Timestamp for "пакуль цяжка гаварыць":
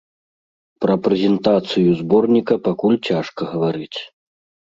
2.67-3.99